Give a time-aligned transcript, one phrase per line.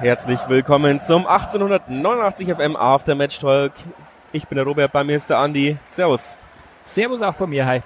[0.00, 3.72] Herzlich willkommen zum 1889 FM Aftermatch Talk.
[4.32, 5.76] Ich bin der Robert, bei mir ist der Andi.
[5.90, 6.38] Servus.
[6.82, 7.82] Servus auch von mir, hi.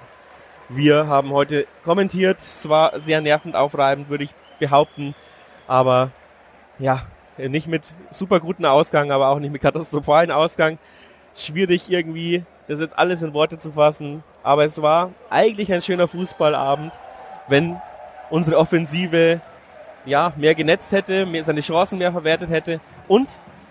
[0.69, 2.37] Wir haben heute kommentiert.
[2.39, 5.13] Es war sehr nervend aufreibend, würde ich behaupten.
[5.67, 6.11] Aber
[6.79, 7.01] ja,
[7.37, 10.77] nicht mit super guten Ausgang, aber auch nicht mit katastrophalen Ausgang.
[11.35, 14.23] Schwierig irgendwie, das jetzt alles in Worte zu fassen.
[14.41, 16.93] Aber es war eigentlich ein schöner Fußballabend,
[17.49, 17.75] wenn
[18.29, 19.41] unsere Offensive
[20.05, 22.79] ja, mehr genetzt hätte, mehr, seine Chancen mehr verwertet hätte.
[23.07, 23.27] Und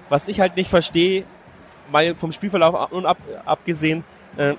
[0.09, 1.25] was ich halt nicht verstehe,
[1.91, 4.05] mal vom Spielverlauf ab, abgesehen,
[4.37, 4.55] äh,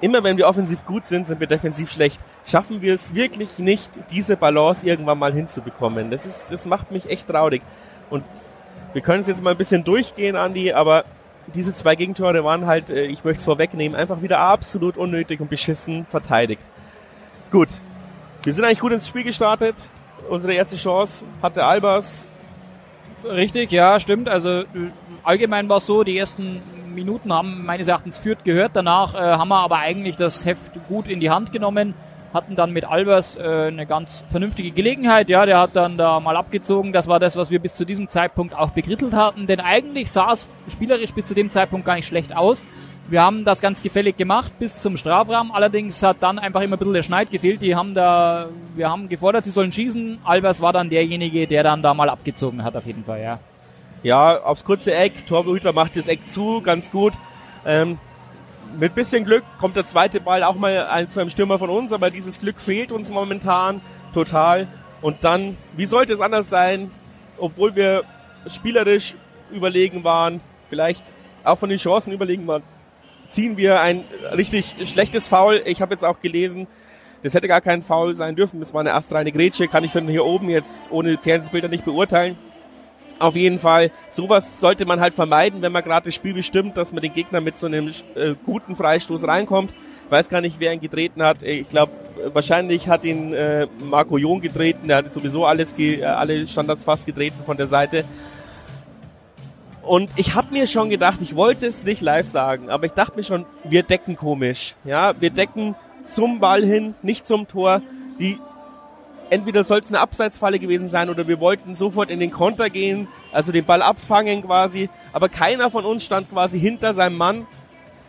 [0.00, 2.20] immer wenn wir offensiv gut sind, sind wir defensiv schlecht.
[2.44, 6.10] Schaffen wir es wirklich nicht, diese Balance irgendwann mal hinzubekommen.
[6.10, 7.62] Das ist, das macht mich echt traurig.
[8.10, 8.24] Und
[8.92, 11.04] wir können es jetzt mal ein bisschen durchgehen, Andi, aber
[11.54, 15.48] diese zwei Gegentore waren halt, äh, ich möchte es vorwegnehmen, einfach wieder absolut unnötig und
[15.48, 16.62] beschissen verteidigt.
[17.50, 17.68] Gut.
[18.42, 19.74] Wir sind eigentlich gut ins Spiel gestartet
[20.28, 22.26] unsere erste Chance hatte Albers.
[23.24, 24.28] Richtig, ja, stimmt.
[24.28, 24.64] Also
[25.22, 26.62] allgemein war es so, die ersten
[26.94, 28.72] Minuten haben meines Erachtens Fürth gehört.
[28.74, 31.94] Danach äh, haben wir aber eigentlich das Heft gut in die Hand genommen.
[32.34, 35.28] Hatten dann mit Albers äh, eine ganz vernünftige Gelegenheit.
[35.28, 36.92] Ja, der hat dann da mal abgezogen.
[36.92, 39.46] Das war das, was wir bis zu diesem Zeitpunkt auch bekrittelt hatten.
[39.46, 42.62] Denn eigentlich sah es spielerisch bis zu dem Zeitpunkt gar nicht schlecht aus.
[43.08, 45.52] Wir haben das ganz gefällig gemacht bis zum Strafraum.
[45.52, 47.62] Allerdings hat dann einfach immer ein bisschen der Schneid gefehlt.
[47.62, 50.18] Die haben da, wir haben gefordert, sie sollen schießen.
[50.24, 53.38] Albers war dann derjenige, der dann da mal abgezogen hat, auf jeden Fall, ja.
[54.02, 55.26] Ja, aufs kurze Eck.
[55.28, 57.12] Torhüter macht das Eck zu, ganz gut.
[57.64, 57.98] Ähm,
[58.76, 62.10] mit bisschen Glück kommt der zweite Ball auch mal zu einem Stürmer von uns, aber
[62.10, 63.80] dieses Glück fehlt uns momentan
[64.14, 64.66] total.
[65.00, 66.90] Und dann, wie sollte es anders sein,
[67.38, 68.02] obwohl wir
[68.48, 69.14] spielerisch
[69.52, 71.04] überlegen waren, vielleicht
[71.44, 72.62] auch von den Chancen überlegen waren,
[73.28, 74.04] ziehen wir ein
[74.36, 75.62] richtig schlechtes Foul.
[75.64, 76.66] Ich habe jetzt auch gelesen,
[77.22, 78.60] das hätte gar kein Foul sein dürfen.
[78.60, 82.36] Das war eine astreine Grätsche, kann ich von hier oben jetzt ohne Fernsehbilder nicht beurteilen.
[83.18, 86.92] Auf jeden Fall, sowas sollte man halt vermeiden, wenn man gerade das Spiel bestimmt, dass
[86.92, 89.72] man den Gegner mit so einem äh, guten Freistoß reinkommt.
[90.10, 91.42] Weiß gar nicht, wer ihn getreten hat.
[91.42, 91.92] Ich glaube,
[92.32, 94.86] wahrscheinlich hat ihn äh, Marco John getreten.
[94.86, 98.04] Der hat sowieso alles, ge alle Standards fast getreten von der Seite.
[99.86, 103.16] Und ich habe mir schon gedacht, ich wollte es nicht live sagen, aber ich dachte
[103.16, 104.74] mir schon, wir decken komisch.
[104.84, 105.74] Ja, wir decken
[106.04, 107.82] zum Ball hin, nicht zum Tor.
[108.18, 108.38] Die
[109.30, 113.08] entweder soll es eine Abseitsfalle gewesen sein oder wir wollten sofort in den Konter gehen,
[113.32, 114.88] also den Ball abfangen quasi.
[115.12, 117.46] Aber keiner von uns stand quasi hinter seinem Mann.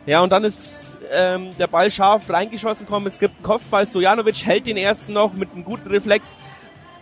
[0.05, 3.07] Ja, und dann ist ähm, der Ball scharf reingeschossen kommen.
[3.07, 3.85] Es gibt einen Kopfball.
[3.85, 6.35] Sojanovic hält den ersten noch mit einem guten Reflex.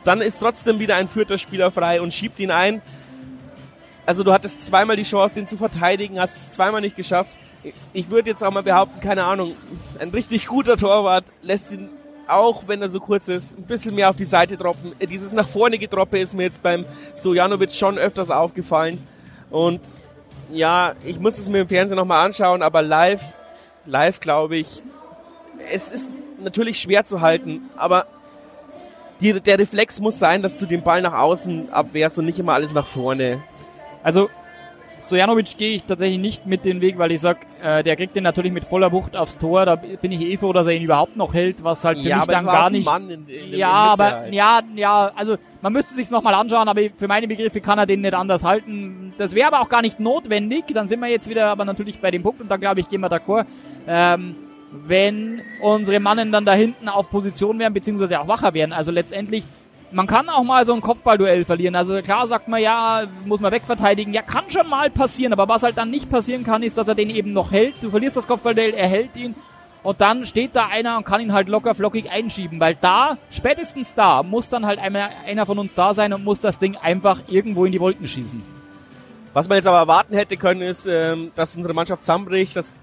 [0.04, 2.82] Dann ist trotzdem wieder ein vierter Spieler frei und schiebt ihn ein.
[4.06, 7.32] Also du hattest zweimal die Chance, den zu verteidigen, hast es zweimal nicht geschafft.
[7.94, 9.54] Ich würde jetzt auch mal behaupten, keine Ahnung,
[10.00, 11.90] ein richtig guter Torwart lässt ihn
[12.28, 14.94] auch wenn er so kurz ist, ein bisschen mehr auf die Seite droppen.
[15.00, 18.98] Dieses nach vorne gedroppe ist mir jetzt beim Sojanovic schon öfters aufgefallen.
[19.50, 19.82] Und
[20.52, 23.22] ja, ich muss es mir im Fernsehen nochmal anschauen, aber live,
[23.86, 24.82] live glaube ich,
[25.72, 28.08] es ist natürlich schwer zu halten, aber
[29.22, 32.54] die, der Reflex muss sein, dass du den Ball nach außen abwehrst und nicht immer
[32.54, 33.42] alles nach vorne.
[34.06, 34.30] Also
[35.08, 38.24] Stojanovic gehe ich tatsächlich nicht mit den Weg, weil ich sag, äh, der kriegt den
[38.24, 39.66] natürlich mit voller Wucht aufs Tor.
[39.66, 42.18] Da bin ich eh froh, dass er ihn überhaupt noch hält, was halt für ja,
[42.18, 42.88] mich dann gar nicht.
[42.88, 47.08] In, in, ja, aber ja, ja, also man müsste sich's noch mal anschauen, aber für
[47.08, 49.12] meine Begriffe kann er den nicht anders halten.
[49.18, 50.66] Das wäre aber auch gar nicht notwendig.
[50.72, 53.02] Dann sind wir jetzt wieder aber natürlich bei dem Punkt und da glaube ich, gehen
[53.02, 53.46] wir d'accord.
[53.88, 54.36] Ähm,
[54.72, 58.72] wenn unsere Mannen dann da hinten auf Position wären, beziehungsweise auch wacher wären.
[58.72, 59.44] Also letztendlich
[59.96, 61.74] man kann auch mal so ein Kopfballduell verlieren.
[61.74, 64.14] Also klar sagt man, ja, muss man wegverteidigen.
[64.14, 66.96] Ja, kann schon mal passieren, aber was halt dann nicht passieren kann, ist, dass er
[66.96, 67.76] den eben noch hält.
[67.82, 69.36] Du verlierst das Kopfballduell, er hält ihn
[69.84, 73.96] und dann steht da einer und kann ihn halt locker flockig einschieben, weil da, spätestens
[73.96, 77.22] da, muss dann halt einer, einer von uns da sein und muss das Ding einfach
[77.30, 78.44] irgendwo in die Wolken schießen.
[79.32, 82.74] Was man jetzt aber erwarten hätte können, ist, ähm, dass unsere Mannschaft zusammenbricht, dass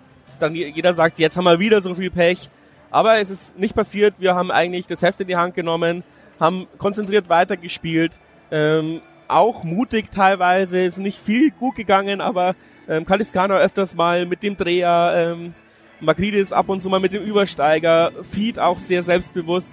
[0.40, 2.48] dann jeder sagt, jetzt haben wir wieder so viel Pech.
[2.90, 4.14] Aber es ist nicht passiert.
[4.18, 6.02] Wir haben eigentlich das Heft in die Hand genommen
[6.42, 8.18] haben konzentriert weitergespielt,
[8.50, 12.56] ähm, auch mutig teilweise, ist nicht viel gut gegangen, aber
[12.88, 15.54] ähm, Kaliskano öfters mal mit dem Dreher, ähm,
[16.00, 19.70] Magridis ab und zu mal mit dem Übersteiger, Feed auch sehr selbstbewusst.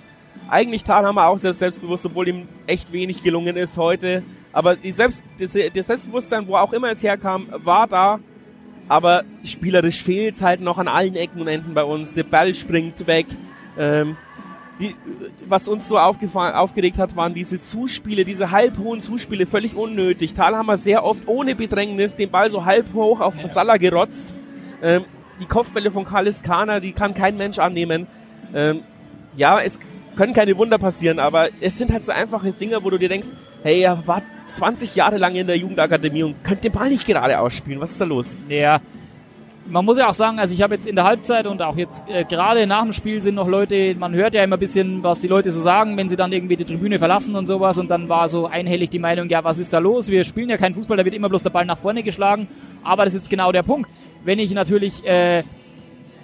[0.48, 4.21] Eigentlich Talhammer auch sehr selbstbewusst, obwohl ihm echt wenig gelungen ist heute.
[4.54, 8.19] Aber die Selbst, das, das Selbstbewusstsein, wo auch immer es herkam, war da.
[8.88, 12.13] Aber spielerisch fehlt es halt noch an allen Ecken und Enden bei uns.
[12.13, 13.25] Der Ball springt weg.
[13.77, 14.16] Ähm,
[14.80, 14.96] die,
[15.46, 20.34] was uns so aufgeregt hat, waren diese Zuspiele, diese halbhohen Zuspiele, völlig unnötig.
[20.34, 23.50] Thalhammer sehr oft ohne Bedrängnis den Ball so halb hoch auf ja.
[23.50, 24.26] Salah gerotzt.
[24.81, 25.04] Ähm,
[25.40, 28.08] die Kopfbälle von Kalis Kana, die kann kein Mensch annehmen.
[28.54, 28.80] Ähm,
[29.36, 29.80] ja, es
[30.16, 33.30] können keine Wunder passieren, aber es sind halt so einfache Dinge, wo du dir denkst,
[33.64, 37.40] hey, er war 20 Jahre lang in der Jugendakademie und könnte den Ball nicht gerade
[37.40, 37.80] ausspielen.
[37.81, 38.34] Was ist da los?
[38.48, 38.81] Ja,
[39.69, 42.04] man muss ja auch sagen, also ich habe jetzt in der Halbzeit und auch jetzt
[42.10, 45.21] äh, gerade nach dem Spiel sind noch Leute, man hört ja immer ein bisschen, was
[45.21, 48.10] die Leute so sagen, wenn sie dann irgendwie die Tribüne verlassen und sowas und dann
[48.10, 50.07] war so einhellig die Meinung, ja, was ist da los?
[50.07, 52.48] Wir spielen ja keinen Fußball, da wird immer bloß der Ball nach vorne geschlagen,
[52.83, 53.89] aber das ist jetzt genau der Punkt.
[54.24, 55.44] Wenn ich natürlich äh,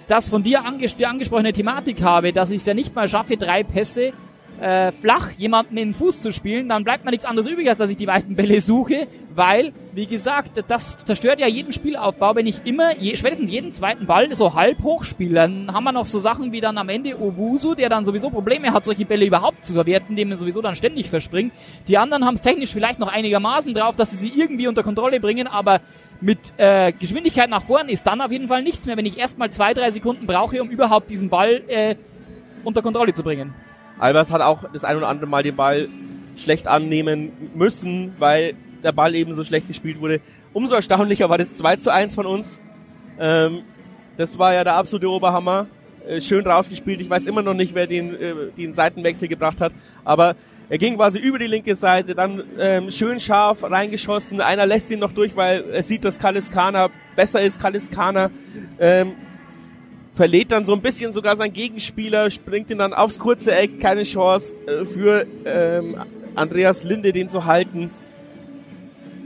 [0.08, 3.62] das von dir anges angesprochene Thematik habe, dass ich es ja nicht mal schaffe, drei
[3.62, 4.12] Pässe
[4.60, 7.78] äh, flach jemanden in den Fuß zu spielen, dann bleibt mir nichts anderes übrig, als
[7.78, 12.46] dass ich die weiten Bälle suche, weil, wie gesagt, das zerstört ja jeden Spielaufbau, wenn
[12.46, 15.34] ich immer, je, spätestens jeden zweiten Ball so halb hoch spiele.
[15.34, 18.72] Dann haben wir noch so Sachen wie dann am Ende Owusu, der dann sowieso Probleme
[18.72, 21.52] hat, solche Bälle überhaupt zu verwerten, dem er sowieso dann ständig verspringt.
[21.86, 25.20] Die anderen haben es technisch vielleicht noch einigermaßen drauf, dass sie sie irgendwie unter Kontrolle
[25.20, 25.80] bringen, aber
[26.22, 29.50] mit äh, Geschwindigkeit nach vorn ist dann auf jeden Fall nichts mehr, wenn ich erstmal
[29.50, 31.94] zwei, drei Sekunden brauche, um überhaupt diesen Ball äh,
[32.64, 33.52] unter Kontrolle zu bringen.
[33.98, 35.88] Albers hat auch das ein oder andere Mal den Ball
[36.36, 40.20] schlecht annehmen müssen, weil der Ball eben so schlecht gespielt wurde.
[40.52, 42.60] Umso erstaunlicher war das 2 zu 1 von uns.
[43.18, 43.60] Ähm,
[44.16, 45.66] das war ja der absolute Oberhammer.
[46.06, 47.00] Äh, schön rausgespielt.
[47.00, 49.72] Ich weiß immer noch nicht, wer den, äh, den Seitenwechsel gebracht hat.
[50.04, 50.36] Aber
[50.68, 54.40] er ging quasi über die linke Seite, dann ähm, schön scharf reingeschossen.
[54.40, 57.60] Einer lässt ihn noch durch, weil er sieht, dass Kaliskana besser ist.
[57.60, 58.30] Kaliskana
[58.80, 59.12] ähm,
[60.16, 64.02] verlädt dann so ein bisschen sogar sein Gegenspieler, springt ihn dann aufs kurze Eck, keine
[64.02, 65.96] Chance äh, für ähm,
[66.34, 67.90] Andreas Linde, den zu halten.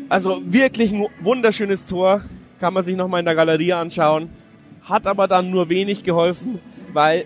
[0.09, 2.23] Also wirklich ein wunderschönes Tor,
[2.59, 4.29] kann man sich nochmal in der Galerie anschauen.
[4.83, 6.59] Hat aber dann nur wenig geholfen,
[6.93, 7.25] weil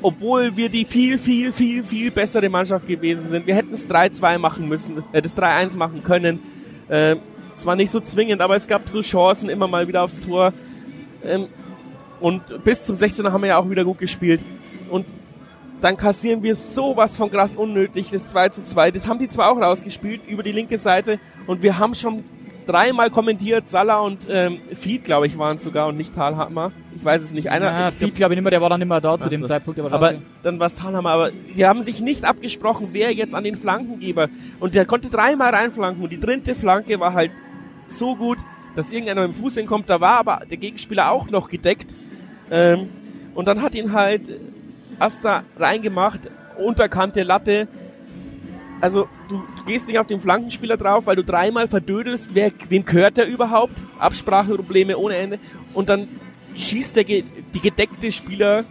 [0.00, 4.38] obwohl wir die viel, viel, viel, viel bessere Mannschaft gewesen sind, wir hätten es 3-2
[4.38, 6.40] machen müssen, äh, das 3-1 machen können.
[6.88, 7.16] Äh,
[7.56, 10.54] zwar nicht so zwingend, aber es gab so Chancen immer mal wieder aufs Tor.
[11.22, 11.48] Ähm,
[12.24, 14.40] und bis zum 16er haben wir ja auch wieder gut gespielt.
[14.88, 15.04] Und
[15.82, 18.92] dann kassieren wir sowas von krass unnötig, das 2 zu 2.
[18.92, 22.24] Das haben die zwar auch rausgespielt über die linke Seite und wir haben schon
[22.66, 26.72] dreimal kommentiert, Salah und ähm, Fied, glaube ich, waren es sogar und nicht Talhammer.
[26.96, 27.50] Ich weiß es nicht.
[27.50, 29.44] Einer, ja, Fied, glaube ich, nicht mehr, der war dann nicht mehr da zu dem
[29.44, 29.78] Zeitpunkt.
[29.78, 31.10] Aber, aber dann war es Talhammer.
[31.10, 34.30] Aber die haben sich nicht abgesprochen, wer jetzt an den Flankengeber.
[34.60, 37.32] Und der konnte dreimal reinflanken und die dritte Flanke war halt
[37.86, 38.38] so gut,
[38.76, 39.90] dass irgendeiner mit dem Fuß hinkommt.
[39.90, 41.92] Da war aber der Gegenspieler auch noch gedeckt.
[42.50, 42.88] Ähm,
[43.34, 44.22] und dann hat ihn halt
[44.98, 46.20] Asta reingemacht,
[46.58, 47.68] unterkante Latte.
[48.80, 52.84] Also du, du, gehst nicht auf den Flankenspieler drauf, weil du dreimal verdödelst, wer, wem
[52.84, 53.72] gehört der überhaupt?
[53.98, 55.38] Abspracheprobleme ohne Ende.
[55.72, 56.08] Und dann
[56.56, 57.24] schießt der die
[57.62, 58.64] gedeckte Spieler,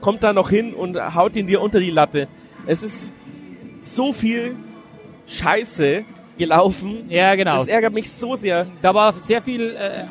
[0.00, 2.28] kommt da noch hin und haut ihn dir unter die Latte.
[2.66, 3.12] Es ist
[3.80, 4.56] so viel
[5.26, 6.04] Scheiße
[6.38, 7.08] gelaufen.
[7.08, 7.58] Ja, genau.
[7.58, 8.66] Das ärgert mich so sehr.
[8.82, 10.04] Da war sehr viel äh,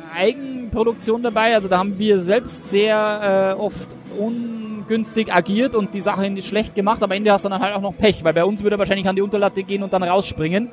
[0.75, 1.55] Eigenproduktion dabei.
[1.55, 3.87] Also da haben wir selbst sehr äh, oft
[4.19, 7.01] ungünstig agiert und die Sache nicht schlecht gemacht.
[7.01, 9.07] Am Ende hast du dann halt auch noch Pech, weil bei uns würde er wahrscheinlich
[9.07, 10.69] an die Unterlatte gehen und dann rausspringen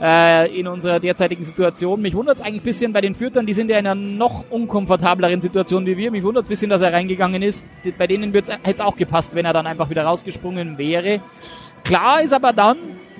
[0.00, 2.00] äh, in unserer derzeitigen Situation.
[2.00, 4.44] Mich wundert es eigentlich ein bisschen bei den Fürtern, die sind ja in einer noch
[4.50, 6.10] unkomfortableren Situation wie wir.
[6.10, 7.62] Mich wundert ein bisschen, dass er reingegangen ist.
[7.98, 11.20] Bei denen hätte es auch gepasst, wenn er dann einfach wieder rausgesprungen wäre.
[11.84, 12.78] Klar ist aber dann,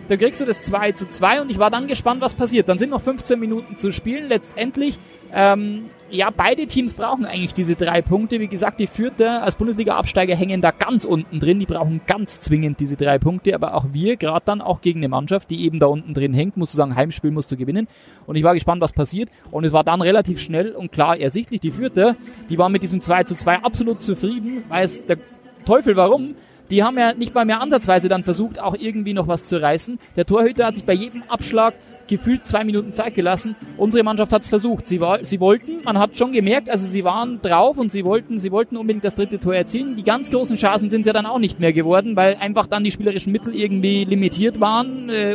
[0.08, 2.68] dann kriegst du das 2 zu 2 und ich war dann gespannt, was passiert.
[2.68, 4.28] Dann sind noch 15 Minuten zu spielen.
[4.28, 4.98] Letztendlich,
[5.32, 8.38] ähm, ja, beide Teams brauchen eigentlich diese drei Punkte.
[8.38, 11.58] Wie gesagt, die Vierter als Bundesliga-Absteiger hängen da ganz unten drin.
[11.58, 13.54] Die brauchen ganz zwingend diese drei Punkte.
[13.54, 16.56] Aber auch wir, gerade dann auch gegen eine Mannschaft, die eben da unten drin hängt,
[16.56, 17.88] musst du sagen, Heimspiel musst du gewinnen.
[18.26, 19.30] Und ich war gespannt, was passiert.
[19.50, 21.60] Und es war dann relativ schnell und klar ersichtlich.
[21.60, 22.16] Die Vierter,
[22.50, 25.16] die waren mit diesem 2 zu 2 absolut zufrieden, weil es der
[25.64, 26.34] Teufel warum
[26.70, 29.98] die haben ja nicht mal mehr ansatzweise dann versucht, auch irgendwie noch was zu reißen.
[30.16, 31.74] Der Torhüter hat sich bei jedem Abschlag
[32.08, 33.56] gefühlt zwei Minuten Zeit gelassen.
[33.76, 34.88] Unsere Mannschaft hat es versucht.
[34.88, 38.38] Sie, war, sie wollten, man hat schon gemerkt, also sie waren drauf und sie wollten,
[38.38, 39.96] sie wollten unbedingt das dritte Tor erzielen.
[39.96, 42.90] Die ganz großen Chancen sind ja dann auch nicht mehr geworden, weil einfach dann die
[42.90, 45.08] spielerischen Mittel irgendwie limitiert waren.
[45.08, 45.34] Äh,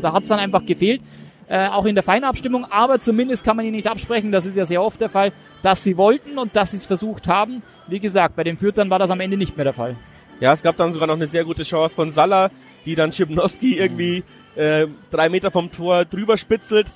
[0.00, 1.00] da hat es dann einfach gefehlt.
[1.48, 4.64] Äh, auch in der Feinabstimmung, aber zumindest kann man ihnen nicht absprechen, das ist ja
[4.64, 7.62] sehr oft der Fall, dass sie wollten und dass sie es versucht haben.
[7.88, 9.96] Wie gesagt, bei den Fürtern war das am Ende nicht mehr der Fall.
[10.42, 12.50] Ja, es gab dann sogar noch eine sehr gute Chance von Salah,
[12.84, 14.24] die dann Schipnowski irgendwie
[14.56, 16.88] äh, drei Meter vom Tor drüber spitzelt.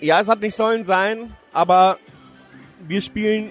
[0.00, 1.98] Ja, es hat nicht sollen sein, aber
[2.86, 3.50] wir spielen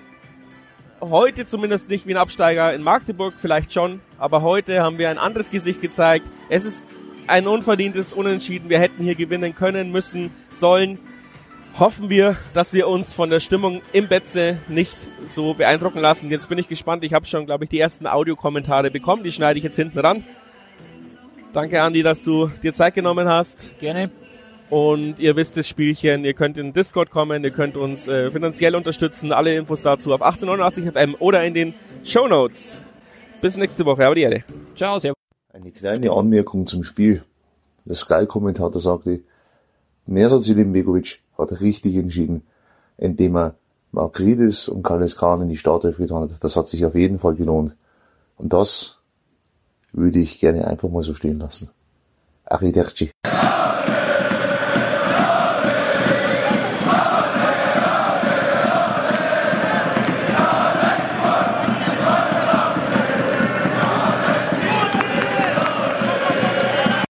[1.02, 5.18] heute zumindest nicht wie ein Absteiger in Magdeburg, vielleicht schon, aber heute haben wir ein
[5.18, 6.26] anderes Gesicht gezeigt.
[6.48, 6.82] Es ist
[7.28, 8.70] ein unverdientes Unentschieden.
[8.70, 10.98] Wir hätten hier gewinnen können, müssen, sollen
[11.80, 14.96] hoffen wir, dass wir uns von der Stimmung im Betze nicht
[15.28, 16.30] so beeindrucken lassen.
[16.30, 17.04] Jetzt bin ich gespannt.
[17.04, 19.24] Ich habe schon, glaube ich, die ersten Audiokommentare bekommen.
[19.24, 20.24] Die schneide ich jetzt hinten ran.
[21.54, 23.80] Danke, Andi, dass du dir Zeit genommen hast.
[23.80, 24.10] Gerne.
[24.70, 28.76] Und ihr wisst das Spielchen, ihr könnt in Discord kommen, ihr könnt uns äh, finanziell
[28.76, 29.32] unterstützen.
[29.32, 32.82] Alle Infos dazu auf 1889 FM oder in den Show Notes.
[33.42, 34.06] Bis nächste Woche.
[34.06, 34.44] Aber die Erde.
[34.76, 35.16] Ciao, servus.
[35.54, 37.24] Eine kleine Anmerkung zum Spiel.
[37.86, 39.22] der Sky-Kommentator sagte,
[40.08, 42.42] Mersat Begovic hat richtig entschieden,
[42.98, 43.56] indem er
[43.92, 46.44] Margridis und Kalis Khan in die Startelf getan hat.
[46.44, 47.76] Das hat sich auf jeden Fall gelohnt.
[48.38, 48.98] Und das
[49.92, 51.72] würde ich gerne einfach mal so stehen lassen.
[52.46, 53.12] Arrivederci.